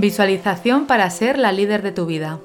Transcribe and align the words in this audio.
Visualización 0.00 0.86
para 0.86 1.10
ser 1.10 1.38
la 1.38 1.50
líder 1.50 1.82
de 1.82 1.90
tu 1.90 2.06
vida. 2.06 2.38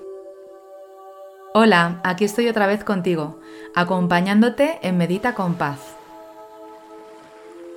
Hola, 1.53 2.01
aquí 2.03 2.25
estoy 2.25 2.47
otra 2.47 2.65
vez 2.65 2.83
contigo, 2.83 3.39
acompañándote 3.75 4.79
en 4.81 4.97
Medita 4.97 5.35
con 5.35 5.53
Paz. 5.53 5.77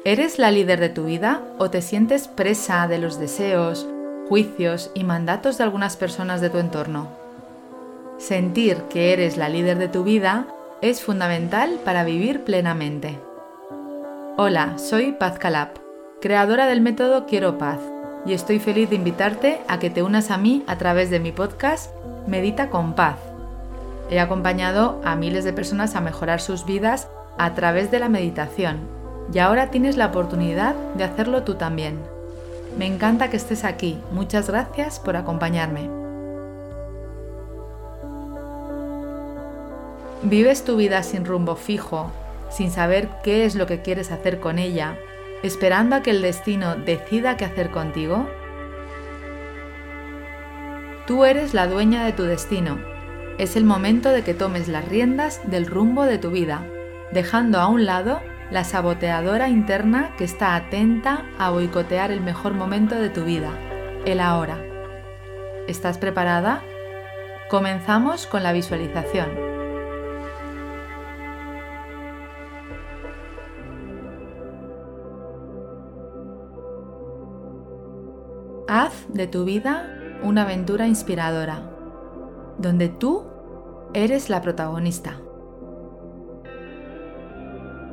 ¿Eres 0.06 0.38
la 0.38 0.50
líder 0.50 0.80
de 0.80 0.88
tu 0.88 1.04
vida 1.04 1.42
o 1.58 1.68
te 1.68 1.82
sientes 1.82 2.26
presa 2.26 2.88
de 2.88 2.96
los 2.96 3.20
deseos, 3.20 3.86
juicios 4.30 4.90
y 4.94 5.04
mandatos 5.04 5.58
de 5.58 5.64
algunas 5.64 5.98
personas 5.98 6.40
de 6.40 6.48
tu 6.48 6.56
entorno? 6.56 7.10
Sentir 8.16 8.78
que 8.88 9.12
eres 9.12 9.36
la 9.36 9.50
líder 9.50 9.76
de 9.76 9.88
tu 9.88 10.04
vida 10.04 10.46
es 10.80 11.02
fundamental 11.02 11.80
para 11.84 12.02
vivir 12.02 12.44
plenamente. 12.44 13.20
Hola, 14.38 14.78
soy 14.78 15.12
Paz 15.12 15.38
Calab, 15.38 15.72
creadora 16.22 16.64
del 16.64 16.80
método 16.80 17.26
Quiero 17.26 17.58
Paz 17.58 17.78
y 18.26 18.32
estoy 18.32 18.58
feliz 18.58 18.90
de 18.90 18.96
invitarte 18.96 19.60
a 19.68 19.78
que 19.78 19.88
te 19.88 20.02
unas 20.02 20.30
a 20.30 20.36
mí 20.36 20.64
a 20.66 20.76
través 20.78 21.10
de 21.10 21.20
mi 21.20 21.30
podcast 21.30 21.92
Medita 22.26 22.70
con 22.70 22.94
Paz. 22.94 23.16
He 24.10 24.18
acompañado 24.18 25.00
a 25.04 25.14
miles 25.14 25.44
de 25.44 25.52
personas 25.52 25.94
a 25.94 26.00
mejorar 26.00 26.40
sus 26.40 26.66
vidas 26.66 27.08
a 27.38 27.54
través 27.54 27.90
de 27.90 28.00
la 28.00 28.08
meditación 28.08 28.80
y 29.32 29.38
ahora 29.38 29.70
tienes 29.70 29.96
la 29.96 30.06
oportunidad 30.06 30.74
de 30.94 31.04
hacerlo 31.04 31.44
tú 31.44 31.54
también. 31.54 32.00
Me 32.76 32.86
encanta 32.86 33.30
que 33.30 33.36
estés 33.36 33.64
aquí, 33.64 33.98
muchas 34.10 34.48
gracias 34.48 34.98
por 34.98 35.16
acompañarme. 35.16 35.88
¿Vives 40.22 40.64
tu 40.64 40.76
vida 40.76 41.02
sin 41.04 41.24
rumbo 41.24 41.54
fijo, 41.54 42.10
sin 42.50 42.72
saber 42.72 43.08
qué 43.22 43.44
es 43.44 43.54
lo 43.54 43.66
que 43.66 43.82
quieres 43.82 44.10
hacer 44.10 44.40
con 44.40 44.58
ella 44.58 44.96
esperando 45.42 45.96
a 45.96 46.02
que 46.02 46.10
el 46.10 46.22
destino 46.22 46.76
decida 46.76 47.36
qué 47.36 47.44
hacer 47.44 47.70
contigo? 47.70 48.28
Tú 51.06 51.24
eres 51.24 51.54
la 51.54 51.66
dueña 51.66 52.04
de 52.04 52.12
tu 52.12 52.24
destino. 52.24 52.78
Es 53.38 53.56
el 53.56 53.64
momento 53.64 54.10
de 54.10 54.22
que 54.22 54.34
tomes 54.34 54.66
las 54.68 54.88
riendas 54.88 55.40
del 55.48 55.66
rumbo 55.66 56.04
de 56.04 56.18
tu 56.18 56.30
vida, 56.30 56.66
dejando 57.12 57.60
a 57.60 57.68
un 57.68 57.86
lado 57.86 58.20
la 58.50 58.64
saboteadora 58.64 59.48
interna 59.48 60.14
que 60.16 60.24
está 60.24 60.54
atenta 60.54 61.24
a 61.38 61.50
boicotear 61.50 62.10
el 62.10 62.20
mejor 62.20 62.54
momento 62.54 62.94
de 62.96 63.10
tu 63.10 63.24
vida, 63.24 63.50
el 64.04 64.20
ahora. 64.20 64.58
¿Estás 65.68 65.98
preparada? 65.98 66.62
Comenzamos 67.48 68.26
con 68.26 68.42
la 68.42 68.52
visualización. 68.52 69.55
Haz 78.68 79.06
de 79.08 79.28
tu 79.28 79.44
vida 79.44 79.96
una 80.24 80.42
aventura 80.42 80.88
inspiradora, 80.88 81.70
donde 82.58 82.88
tú 82.88 83.22
eres 83.94 84.28
la 84.28 84.42
protagonista. 84.42 85.20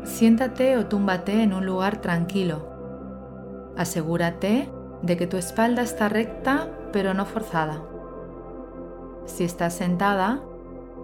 Siéntate 0.04 0.78
o 0.78 0.88
túmbate 0.88 1.44
en 1.44 1.54
un 1.54 1.68
lugar 1.68 2.02
tranquilo. 2.02 2.68
Asegúrate 3.78 4.68
de 5.04 5.16
que 5.16 5.28
tu 5.28 5.38
espalda 5.38 5.84
está 5.84 6.10
recta 6.10 6.70
pero 6.92 7.14
no 7.14 7.28
forzada. 7.28 7.84
Si 9.26 9.44
estás 9.44 9.76
sentada, 9.76 10.42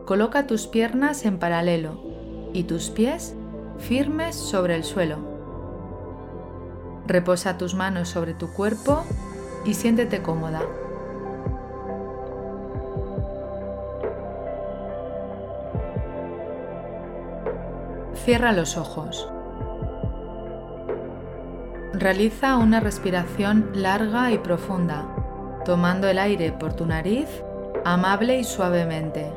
coloca 0.07 0.47
tus 0.47 0.65
piernas 0.65 1.25
en 1.25 1.37
paralelo 1.37 2.01
y 2.53 2.63
tus 2.63 2.89
pies 2.89 3.35
firmes 3.77 4.35
sobre 4.35 4.75
el 4.75 4.83
suelo. 4.83 5.17
Reposa 7.05 7.59
tus 7.59 7.75
manos 7.75 8.09
sobre 8.09 8.33
tu 8.33 8.51
cuerpo 8.51 9.03
y 9.65 9.73
siéntete 9.73 10.21
cómoda. 10.21 10.61
Cierra 18.13 18.51
los 18.51 18.77
ojos. 18.77 19.29
Realiza 21.93 22.57
una 22.57 22.79
respiración 22.79 23.71
larga 23.73 24.31
y 24.31 24.37
profunda, 24.37 25.05
tomando 25.65 26.07
el 26.07 26.19
aire 26.19 26.51
por 26.51 26.73
tu 26.73 26.85
nariz 26.85 27.27
amable 27.85 28.39
y 28.39 28.43
suavemente 28.43 29.31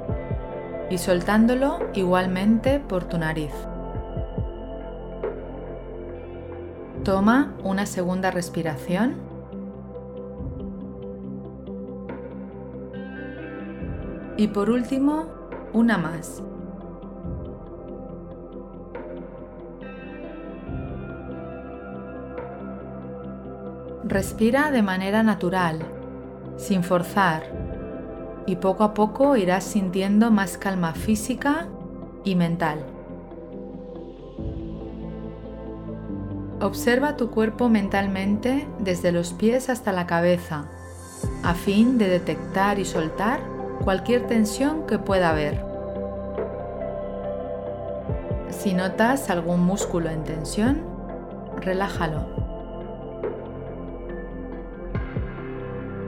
y 0.90 0.98
soltándolo 0.98 1.78
igualmente 1.94 2.80
por 2.80 3.04
tu 3.04 3.18
nariz. 3.18 3.52
Toma 7.04 7.54
una 7.64 7.86
segunda 7.86 8.30
respiración 8.30 9.16
Y 14.42 14.48
por 14.48 14.70
último, 14.70 15.26
una 15.72 15.98
más. 15.98 16.42
Respira 24.02 24.72
de 24.72 24.82
manera 24.82 25.22
natural, 25.22 25.78
sin 26.56 26.82
forzar, 26.82 27.44
y 28.44 28.56
poco 28.56 28.82
a 28.82 28.94
poco 28.94 29.36
irás 29.36 29.62
sintiendo 29.62 30.32
más 30.32 30.58
calma 30.58 30.92
física 30.92 31.68
y 32.24 32.34
mental. 32.34 32.84
Observa 36.60 37.16
tu 37.16 37.30
cuerpo 37.30 37.68
mentalmente 37.68 38.66
desde 38.80 39.12
los 39.12 39.34
pies 39.34 39.68
hasta 39.68 39.92
la 39.92 40.08
cabeza, 40.08 40.64
a 41.44 41.54
fin 41.54 41.96
de 41.96 42.08
detectar 42.08 42.80
y 42.80 42.84
soltar 42.84 43.51
cualquier 43.82 44.26
tensión 44.26 44.86
que 44.86 44.98
pueda 44.98 45.30
haber. 45.30 45.62
Si 48.50 48.74
notas 48.74 49.28
algún 49.30 49.60
músculo 49.60 50.08
en 50.08 50.24
tensión, 50.24 50.82
relájalo. 51.60 52.26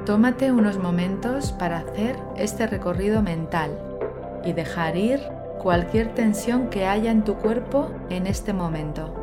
Tómate 0.07 0.53
unos 0.53 0.79
momentos 0.79 1.53
para 1.53 1.79
hacer 1.79 2.17
este 2.37 2.67
recorrido 2.67 3.23
mental 3.23 3.71
y 4.45 4.53
dejar 4.53 4.97
ir 4.97 5.21
cualquier 5.63 6.15
tensión 6.15 6.69
que 6.69 6.87
haya 6.87 7.11
en 7.11 7.25
tu 7.25 7.37
cuerpo 7.37 7.91
en 8.11 8.27
este 8.27 8.53
momento. 8.53 9.15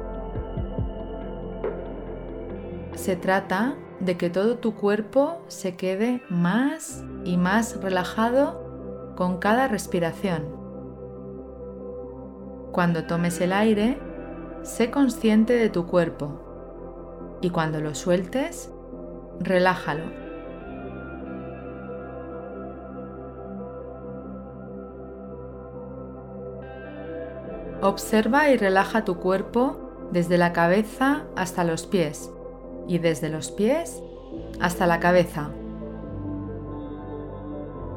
Se 2.95 3.15
trata 3.15 3.75
de 3.99 4.17
que 4.17 4.31
todo 4.31 4.57
tu 4.57 4.73
cuerpo 4.73 5.43
se 5.47 5.75
quede 5.75 6.23
más 6.29 7.03
y 7.23 7.37
más 7.37 7.81
relajado 7.81 9.13
con 9.15 9.37
cada 9.37 9.67
respiración. 9.67 10.43
Cuando 12.71 13.03
tomes 13.03 13.41
el 13.41 13.53
aire, 13.53 13.99
sé 14.63 14.91
consciente 14.91 15.53
de 15.53 15.69
tu 15.69 15.87
cuerpo 15.87 16.39
y 17.41 17.49
cuando 17.49 17.81
lo 17.81 17.95
sueltes, 17.95 18.71
relájalo. 19.39 20.05
Observa 27.81 28.49
y 28.51 28.57
relaja 28.57 29.05
tu 29.05 29.17
cuerpo 29.17 30.09
desde 30.11 30.37
la 30.37 30.53
cabeza 30.53 31.23
hasta 31.35 31.63
los 31.63 31.87
pies 31.87 32.31
y 32.87 32.99
desde 32.99 33.29
los 33.29 33.49
pies 33.51 34.01
hasta 34.59 34.85
la 34.85 34.99
cabeza. 34.99 35.49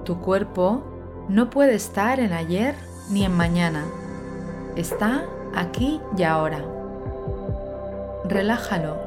Tu 0.04 0.20
cuerpo 0.20 0.82
no 1.30 1.48
puede 1.48 1.74
estar 1.74 2.20
en 2.20 2.34
ayer 2.34 2.74
ni 3.08 3.24
en 3.24 3.34
mañana. 3.34 3.86
Está 4.76 5.24
aquí 5.54 5.98
y 6.14 6.24
ahora. 6.24 6.62
Relájalo. 8.26 8.98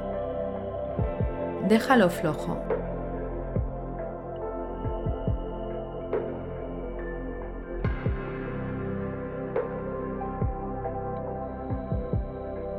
Déjalo 1.67 2.09
flojo. 2.09 2.57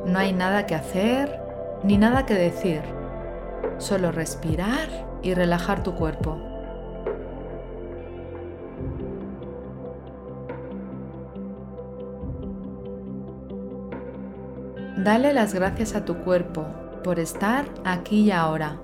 No 0.05 0.19
hay 0.19 0.33
nada 0.33 0.65
que 0.65 0.75
hacer 0.75 1.39
ni 1.83 1.97
nada 1.97 2.25
que 2.25 2.33
decir, 2.33 2.81
solo 3.77 4.11
respirar 4.11 4.89
y 5.21 5.33
relajar 5.35 5.83
tu 5.83 5.95
cuerpo. 5.95 6.48
Dale 15.03 15.33
las 15.33 15.53
gracias 15.53 15.95
a 15.95 16.03
tu 16.03 16.17
cuerpo 16.17 16.65
por 17.05 17.19
estar 17.19 17.63
aquí 17.85 18.23
y 18.23 18.31
ahora, 18.31 18.81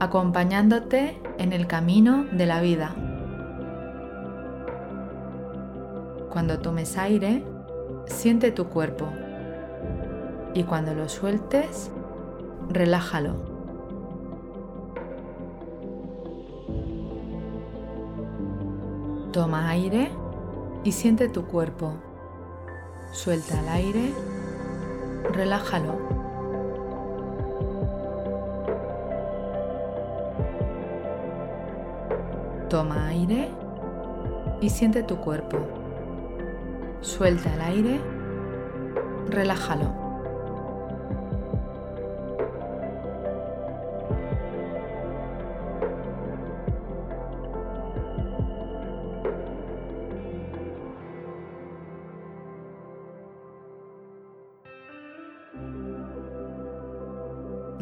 acompañándote 0.00 1.22
en 1.38 1.52
el 1.52 1.68
camino 1.68 2.26
de 2.32 2.46
la 2.46 2.60
vida. 2.60 2.96
Cuando 6.30 6.58
tomes 6.58 6.98
aire, 6.98 7.44
siente 8.06 8.50
tu 8.50 8.66
cuerpo 8.66 9.08
y 10.52 10.64
cuando 10.64 10.94
lo 10.94 11.08
sueltes, 11.08 11.92
relájalo. 12.68 13.36
Toma 19.32 19.68
aire 19.70 20.10
y 20.82 20.90
siente 20.90 21.28
tu 21.28 21.44
cuerpo. 21.46 21.92
Suelta 23.12 23.60
el 23.60 23.68
aire, 23.68 24.12
relájalo. 25.32 25.94
Toma 32.68 33.08
aire 33.08 33.50
y 34.60 34.70
siente 34.70 35.02
tu 35.02 35.16
cuerpo. 35.18 35.58
Suelta 37.00 37.54
el 37.54 37.60
aire, 37.60 38.00
relájalo. 39.28 40.05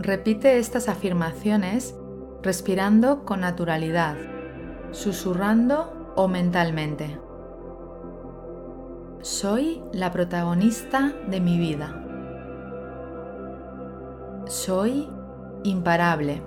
Repite 0.04 0.58
estas 0.58 0.90
afirmaciones 0.90 1.98
respirando 2.42 3.24
con 3.24 3.40
naturalidad, 3.40 4.16
susurrando 4.90 6.12
o 6.14 6.28
mentalmente. 6.28 7.18
Soy 9.22 9.82
la 9.92 10.12
protagonista 10.12 11.14
de 11.26 11.40
mi 11.40 11.56
vida. 11.56 12.04
Soy 14.46 15.08
imparable. 15.62 16.42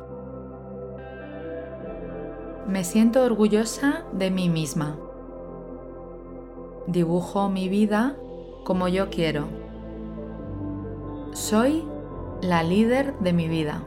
Me 2.68 2.84
siento 2.84 3.24
orgullosa 3.24 4.04
de 4.12 4.30
mí 4.30 4.50
misma. 4.50 5.00
Dibujo 6.86 7.50
mi 7.50 7.70
vida 7.70 8.18
como 8.66 8.88
yo 8.88 9.10
quiero. 9.10 9.48
Soy 11.32 11.97
la 12.42 12.64
líder 12.64 13.14
de 13.20 13.34
mi 13.34 13.48
vida. 13.48 13.84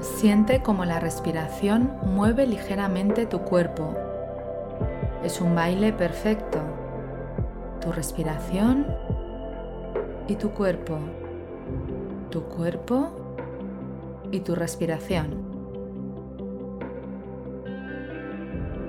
Siente 0.00 0.62
como 0.62 0.84
la 0.84 0.98
respiración 0.98 1.92
mueve 2.02 2.46
ligeramente 2.46 3.24
tu 3.26 3.40
cuerpo. 3.42 3.94
Es 5.22 5.40
un 5.40 5.54
baile 5.54 5.92
perfecto. 5.92 6.58
Tu 7.80 7.92
respiración 7.92 8.86
y 10.28 10.36
tu 10.36 10.50
cuerpo, 10.50 10.98
tu 12.30 12.42
cuerpo 12.44 13.10
y 14.30 14.40
tu 14.40 14.54
respiración. 14.54 15.48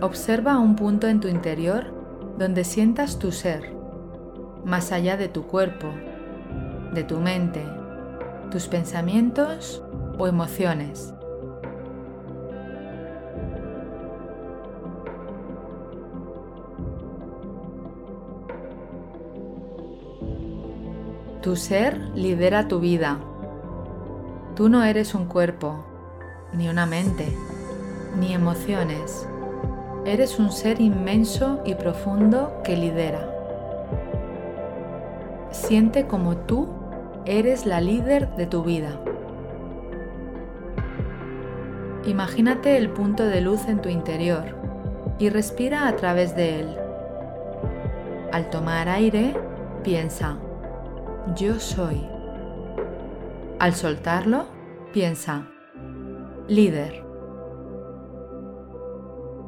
Observa 0.01 0.59
un 0.59 0.75
punto 0.75 1.07
en 1.07 1.19
tu 1.19 1.27
interior 1.27 1.93
donde 2.37 2.63
sientas 2.63 3.19
tu 3.19 3.31
ser, 3.31 3.73
más 4.65 4.91
allá 4.91 5.17
de 5.17 5.29
tu 5.29 5.47
cuerpo, 5.47 5.87
de 6.93 7.03
tu 7.03 7.19
mente, 7.19 7.63
tus 8.51 8.67
pensamientos 8.67 9.83
o 10.17 10.27
emociones. 10.27 11.13
Tu 21.49 21.55
ser 21.55 21.97
lidera 22.13 22.67
tu 22.67 22.79
vida. 22.79 23.17
Tú 24.55 24.69
no 24.69 24.83
eres 24.83 25.15
un 25.15 25.25
cuerpo, 25.25 25.83
ni 26.53 26.69
una 26.69 26.85
mente, 26.85 27.35
ni 28.19 28.35
emociones. 28.35 29.27
Eres 30.05 30.37
un 30.37 30.51
ser 30.51 30.79
inmenso 30.79 31.63
y 31.65 31.73
profundo 31.73 32.61
que 32.63 32.77
lidera. 32.77 33.33
Siente 35.49 36.05
como 36.05 36.37
tú 36.37 36.67
eres 37.25 37.65
la 37.65 37.81
líder 37.81 38.29
de 38.35 38.45
tu 38.45 38.61
vida. 38.61 39.01
Imagínate 42.05 42.77
el 42.77 42.91
punto 42.91 43.25
de 43.25 43.41
luz 43.41 43.67
en 43.67 43.81
tu 43.81 43.89
interior 43.89 44.45
y 45.17 45.29
respira 45.29 45.87
a 45.87 45.95
través 45.95 46.35
de 46.35 46.59
él. 46.59 46.77
Al 48.31 48.51
tomar 48.51 48.87
aire, 48.87 49.33
piensa, 49.83 50.37
yo 51.35 51.59
soy. 51.59 52.01
Al 53.59 53.73
soltarlo, 53.73 54.45
piensa, 54.93 55.47
líder. 56.47 57.03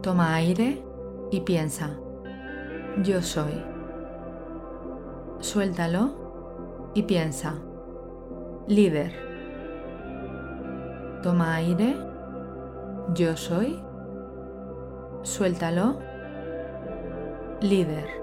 Toma 0.02 0.36
aire 0.36 0.84
y 1.32 1.42
piensa, 1.42 1.98
yo 3.04 3.22
soy. 3.22 3.64
Suéltalo 5.40 6.92
y 6.94 7.04
piensa, 7.04 7.56
líder. 8.68 9.14
Toma 11.24 11.56
aire, 11.56 11.96
yo 13.14 13.38
soy. 13.38 13.82
Suéltalo, 15.24 16.00
líder. 17.62 18.21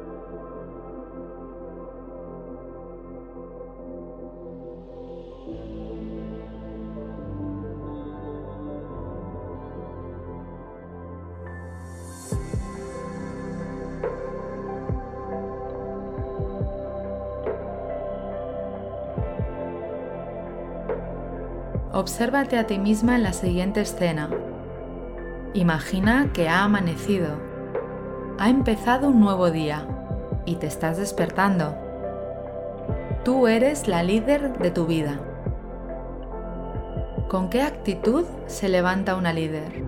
Obsérvate 21.99 22.57
a 22.57 22.64
ti 22.64 22.78
misma 22.78 23.17
en 23.17 23.25
la 23.25 23.33
siguiente 23.33 23.81
escena. 23.81 24.31
Imagina 25.52 26.31
que 26.33 26.49
ha 26.49 26.62
amanecido. 26.62 27.26
Ha 28.38 28.49
empezado 28.49 29.09
un 29.09 29.19
nuevo 29.19 29.50
día 29.50 29.85
y 30.47 30.55
te 30.55 30.69
estás 30.69 30.97
despertando. 30.97 31.76
Tú 33.25 33.49
eres 33.49 33.88
la 33.88 34.05
líder 34.05 34.61
de 34.61 34.71
tu 34.71 34.87
vida. 34.87 35.19
¿Con 37.26 37.50
qué 37.50 37.62
actitud 37.62 38.26
se 38.47 38.69
levanta 38.69 39.17
una 39.17 39.33
líder? 39.33 39.83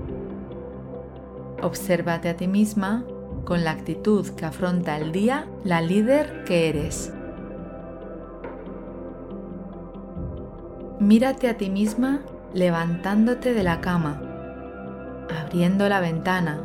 Obsérvate 1.62 2.28
a 2.28 2.36
ti 2.36 2.48
misma 2.48 3.04
con 3.44 3.62
la 3.62 3.70
actitud 3.70 4.26
que 4.30 4.46
afronta 4.46 4.96
el 4.96 5.12
día 5.12 5.46
la 5.62 5.80
líder 5.80 6.42
que 6.42 6.70
eres. 6.70 7.12
Mírate 11.00 11.48
a 11.48 11.56
ti 11.56 11.70
misma 11.70 12.20
levantándote 12.52 13.54
de 13.54 13.62
la 13.62 13.80
cama, 13.80 14.20
abriendo 15.34 15.88
la 15.88 15.98
ventana 15.98 16.60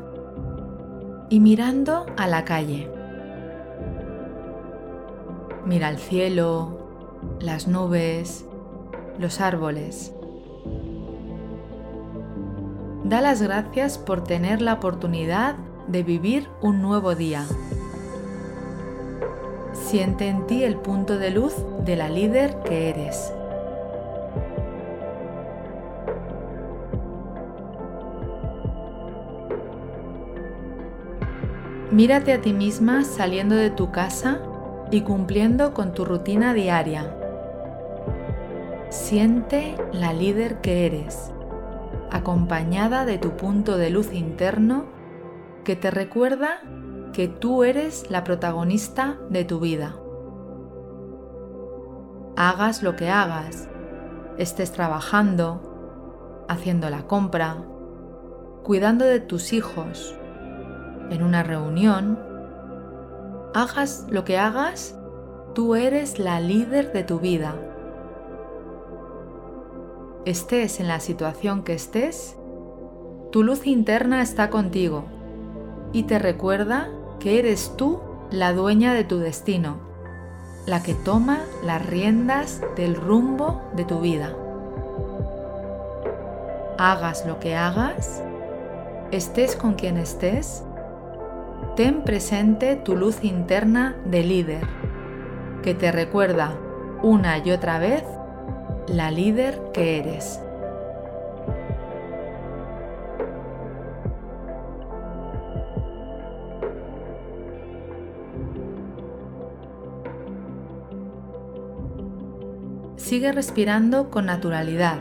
y 1.30 1.40
mirando 1.40 2.06
a 2.18 2.28
la 2.28 2.44
calle. 2.44 2.92
Mira 5.66 5.88
el 5.88 5.98
cielo, 6.00 6.78
las 7.40 7.70
nubes, 7.70 8.44
los 9.18 9.40
árboles. 9.40 10.14
Da 13.06 13.22
las 13.22 13.42
gracias 13.42 13.98
por 13.98 14.26
tener 14.26 14.62
la 14.62 14.74
oportunidad 14.74 15.56
de 15.88 16.04
vivir 16.04 16.50
un 16.62 16.82
nuevo 16.82 17.16
día. 17.16 17.46
Siente 19.72 20.28
en 20.28 20.46
ti 20.46 20.66
el 20.66 20.76
punto 20.76 21.18
de 21.18 21.30
luz 21.32 21.56
de 21.86 21.96
la 21.96 22.10
líder 22.10 22.60
que 22.64 22.90
eres. 22.90 23.32
Mírate 31.96 32.34
a 32.34 32.42
ti 32.42 32.52
misma 32.52 33.06
saliendo 33.06 33.56
de 33.56 33.70
tu 33.70 33.90
casa 33.90 34.42
y 34.92 35.00
cumpliendo 35.00 35.74
con 35.74 35.94
tu 35.94 36.04
rutina 36.04 36.54
diaria. 36.54 37.16
Siente 38.90 39.78
la 39.94 40.12
líder 40.12 40.60
que 40.60 40.86
eres, 40.88 41.32
acompañada 42.12 43.06
de 43.06 43.18
tu 43.18 43.38
punto 43.38 43.78
de 43.78 43.92
luz 43.92 44.12
interno 44.12 44.88
que 45.64 45.78
te 45.78 45.90
recuerda 45.90 46.60
que 47.14 47.30
tú 47.30 47.64
eres 47.64 48.12
la 48.12 48.26
protagonista 48.26 49.18
de 49.30 49.46
tu 49.46 49.62
vida. 49.62 49.96
Hagas 52.36 52.84
lo 52.84 52.98
que 52.98 53.10
hagas, 53.10 53.70
estés 54.38 54.74
trabajando, 54.74 56.44
haciendo 56.50 56.90
la 56.90 57.08
compra, 57.08 57.56
cuidando 58.64 59.06
de 59.06 59.22
tus 59.22 59.54
hijos 59.54 60.18
en 61.10 61.24
una 61.24 61.44
reunión, 61.44 62.20
hagas 63.54 64.06
lo 64.10 64.26
que 64.26 64.38
hagas, 64.38 64.96
tú 65.54 65.76
eres 65.76 66.20
la 66.20 66.40
líder 66.40 66.92
de 66.92 67.04
tu 67.04 67.20
vida. 67.20 67.56
Estés 70.26 70.80
en 70.80 70.88
la 70.88 71.00
situación 71.00 71.64
que 71.64 71.74
estés, 71.74 72.36
tu 73.32 73.44
luz 73.44 73.68
interna 73.68 74.22
está 74.22 74.50
contigo 74.50 75.06
y 75.94 76.04
te 76.04 76.20
recuerda 76.20 76.90
que 77.20 77.40
eres 77.40 77.74
tú 77.78 78.00
la 78.32 78.54
dueña 78.54 78.94
de 78.94 79.04
tu 79.04 79.20
destino, 79.20 79.78
la 80.66 80.82
que 80.84 80.94
toma 80.94 81.40
las 81.64 81.86
riendas 81.86 82.62
del 82.76 82.96
rumbo 82.96 83.62
de 83.76 83.86
tu 83.86 84.00
vida. 84.00 84.36
Hagas 86.78 87.26
lo 87.26 87.40
que 87.40 87.56
hagas, 87.56 88.22
estés 89.12 89.56
con 89.56 89.76
quien 89.76 89.98
estés, 89.98 90.64
ten 91.76 92.04
presente 92.04 92.78
tu 92.78 92.96
luz 92.96 93.22
interna 93.22 93.98
de 94.06 94.24
líder, 94.24 94.66
que 95.62 95.74
te 95.74 95.92
recuerda 95.92 96.58
una 97.04 97.38
y 97.40 97.52
otra 97.52 97.80
vez 97.80 98.04
la 98.88 99.12
líder 99.12 99.60
que 99.74 100.00
eres. 100.00 100.40
Sigue 112.96 113.34
respirando 113.34 114.10
con 114.10 114.28
naturalidad 114.28 115.00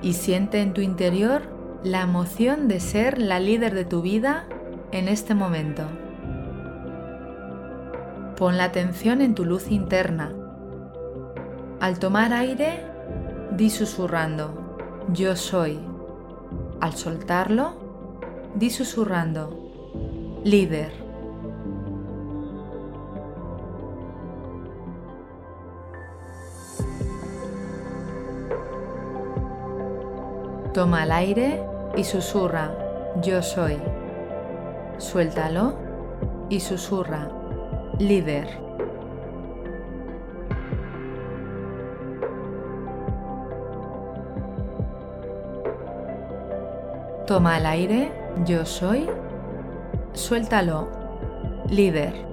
y 0.00 0.14
siente 0.14 0.62
en 0.62 0.72
tu 0.72 0.80
interior 0.80 1.42
la 1.84 2.00
emoción 2.00 2.66
de 2.66 2.80
ser 2.80 3.18
la 3.18 3.38
líder 3.38 3.74
de 3.74 3.84
tu 3.84 4.00
vida 4.00 4.46
en 4.92 5.08
este 5.08 5.34
momento. 5.34 5.84
Pon 8.36 8.58
la 8.58 8.64
atención 8.64 9.20
en 9.22 9.34
tu 9.34 9.44
luz 9.44 9.70
interna. 9.70 10.32
Al 11.80 11.98
tomar 11.98 12.32
aire, 12.32 12.84
di 13.56 13.70
susurrando, 13.70 15.04
yo 15.12 15.34
soy. 15.34 15.80
Al 16.80 16.92
soltarlo, 16.92 17.72
di 18.54 18.70
susurrando, 18.70 20.40
líder. 20.44 20.92
Toma 30.74 31.04
el 31.04 31.12
aire 31.12 31.62
y 31.96 32.04
susurra, 32.04 32.72
yo 33.22 33.42
soy. 33.42 33.78
Suéltalo 35.02 35.74
y 36.48 36.60
susurra, 36.60 37.28
líder. 37.98 38.46
Toma 47.26 47.58
el 47.58 47.66
aire, 47.66 48.12
yo 48.46 48.64
soy. 48.64 49.10
Suéltalo, 50.12 50.88
líder. 51.68 52.31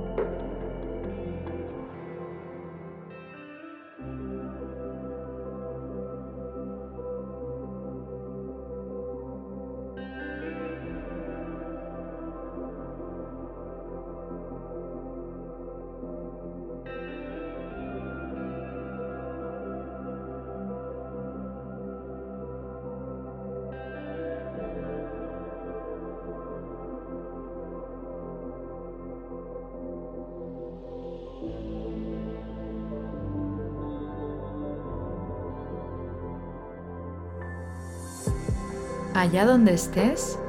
Allá 39.19 39.45
donde 39.45 39.73
estés, 39.73 40.39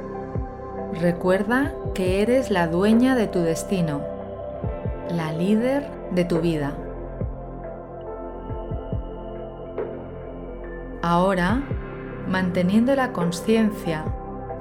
recuerda 1.00 1.74
que 1.92 2.22
eres 2.22 2.52
la 2.52 2.68
dueña 2.68 3.16
de 3.16 3.26
tu 3.26 3.40
destino, 3.40 4.00
la 5.10 5.32
líder 5.32 5.90
de 6.12 6.24
tu 6.24 6.38
vida. 6.38 6.72
Ahora, 11.02 11.64
manteniendo 12.28 12.94
la 12.94 13.12
conciencia 13.12 14.04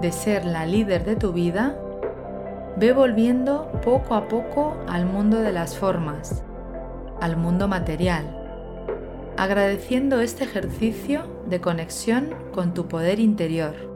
de 0.02 0.12
ser 0.12 0.44
la 0.44 0.66
líder 0.66 1.06
de 1.06 1.16
tu 1.16 1.32
vida, 1.32 1.78
ve 2.78 2.94
volviendo 2.94 3.72
poco 3.86 4.16
a 4.16 4.28
poco 4.28 4.76
al 4.88 5.06
mundo 5.06 5.40
de 5.40 5.52
las 5.52 5.78
formas, 5.78 6.44
al 7.22 7.38
mundo 7.38 7.68
material, 7.68 8.26
agradeciendo 9.38 10.20
este 10.20 10.46
ejercicio 10.46 11.28
de 11.46 11.62
conexión 11.62 12.34
con 12.56 12.74
tu 12.74 12.88
poder 12.88 13.20
interior. 13.20 13.89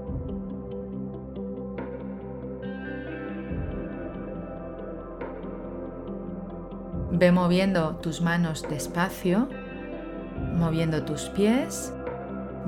Ve 7.24 7.32
moviendo 7.32 7.96
tus 8.01 8.20
manos 8.20 8.65
despacio, 8.70 9.48
moviendo 10.58 11.06
tus 11.06 11.30
pies 11.30 11.94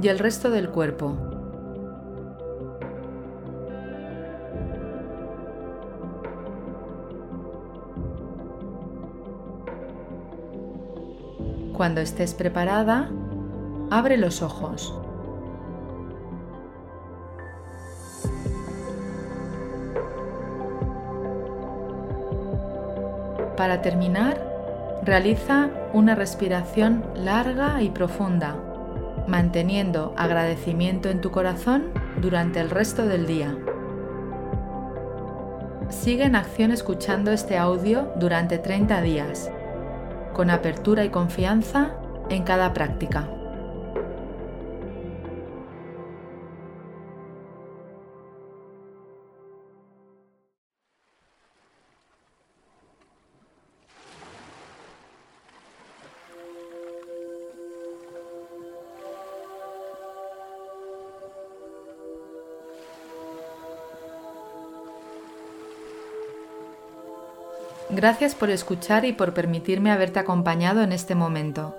y 0.02 0.08
el 0.08 0.18
resto 0.18 0.50
del 0.50 0.70
cuerpo. 0.70 1.18
Cuando 11.76 12.00
estés 12.00 12.34
preparada, 12.34 13.10
abre 13.92 14.16
los 14.16 14.42
ojos. 14.42 14.98
Para 23.58 23.82
terminar, 23.82 24.45
realiza 25.06 25.70
una 25.94 26.16
respiración 26.16 27.06
larga 27.16 27.82
y 27.84 27.92
profunda, 27.92 28.56
manteniendo 29.28 30.16
agradecimiento 30.18 31.10
en 31.10 31.22
tu 31.22 31.30
corazón 31.30 31.92
durante 32.22 32.60
el 32.60 32.72
resto 32.72 33.06
del 33.06 33.28
día. 33.28 33.56
Sigue 35.90 36.24
en 36.24 36.36
acción 36.36 36.72
escuchando 36.72 37.32
este 37.32 37.56
audio 37.56 38.12
durante 38.16 38.58
30 38.58 39.02
días, 39.02 39.52
con 40.34 40.50
apertura 40.50 41.06
y 41.06 41.10
confianza 41.10 41.92
en 42.30 42.42
cada 42.42 42.74
práctica. 42.74 43.30
Gracias 67.96 68.36
por 68.36 68.50
escuchar 68.50 69.06
y 69.06 69.14
por 69.14 69.34
permitirme 69.34 69.90
haberte 69.90 70.20
acompañado 70.20 70.82
en 70.82 70.92
este 70.92 71.16
momento. 71.16 71.78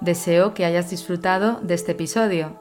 Deseo 0.00 0.54
que 0.54 0.64
hayas 0.64 0.88
disfrutado 0.88 1.60
de 1.60 1.74
este 1.74 1.92
episodio. 1.92 2.58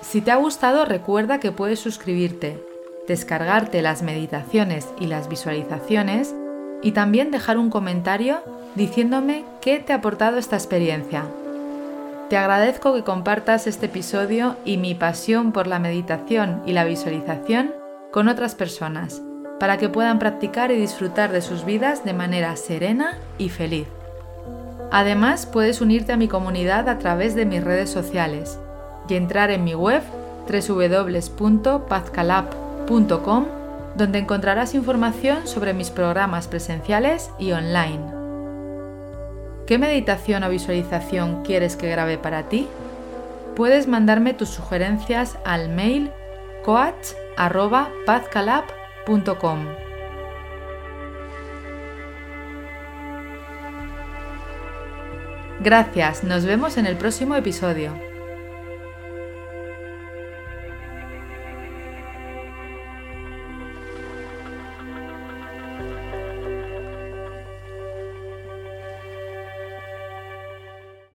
Si 0.00 0.20
te 0.20 0.30
ha 0.30 0.36
gustado 0.36 0.84
recuerda 0.84 1.40
que 1.40 1.50
puedes 1.50 1.80
suscribirte, 1.80 2.64
descargarte 3.08 3.82
las 3.82 4.02
meditaciones 4.02 4.86
y 5.00 5.06
las 5.06 5.28
visualizaciones 5.28 6.36
y 6.82 6.92
también 6.92 7.32
dejar 7.32 7.58
un 7.58 7.68
comentario 7.68 8.38
diciéndome 8.76 9.44
qué 9.60 9.80
te 9.80 9.92
ha 9.92 9.96
aportado 9.96 10.38
esta 10.38 10.54
experiencia. 10.54 11.24
Te 12.30 12.36
agradezco 12.36 12.94
que 12.94 13.02
compartas 13.02 13.66
este 13.66 13.86
episodio 13.86 14.54
y 14.64 14.76
mi 14.76 14.94
pasión 14.94 15.50
por 15.50 15.66
la 15.66 15.80
meditación 15.80 16.62
y 16.64 16.74
la 16.74 16.84
visualización 16.84 17.74
con 18.12 18.28
otras 18.28 18.54
personas 18.54 19.20
para 19.58 19.78
que 19.78 19.88
puedan 19.88 20.18
practicar 20.18 20.70
y 20.70 20.76
disfrutar 20.76 21.32
de 21.32 21.40
sus 21.40 21.64
vidas 21.64 22.04
de 22.04 22.12
manera 22.12 22.54
serena 22.56 23.16
y 23.38 23.48
feliz. 23.48 23.86
Además, 24.90 25.46
puedes 25.46 25.80
unirte 25.80 26.12
a 26.12 26.16
mi 26.16 26.26
comunidad 26.28 26.88
a 26.88 26.98
través 26.98 27.34
de 27.34 27.46
mis 27.46 27.64
redes 27.64 27.90
sociales 27.90 28.58
y 29.08 29.14
entrar 29.14 29.50
en 29.50 29.64
mi 29.64 29.74
web 29.74 30.02
www.pazcalab.com 30.48 33.46
donde 33.96 34.18
encontrarás 34.18 34.74
información 34.74 35.46
sobre 35.46 35.72
mis 35.72 35.90
programas 35.90 36.48
presenciales 36.48 37.30
y 37.38 37.52
online. 37.52 38.02
¿Qué 39.66 39.78
meditación 39.78 40.42
o 40.44 40.50
visualización 40.50 41.42
quieres 41.42 41.76
que 41.76 41.90
grabe 41.90 42.18
para 42.18 42.48
ti? 42.48 42.68
Puedes 43.56 43.88
mandarme 43.88 44.34
tus 44.34 44.50
sugerencias 44.50 45.38
al 45.44 45.70
mail 45.70 46.12
coach.pazcalab.com 46.64 48.75
Gracias, 55.60 56.22
nos 56.22 56.44
vemos 56.44 56.76
en 56.76 56.86
el 56.86 56.96
próximo 56.96 57.34
episodio. 57.34 58.15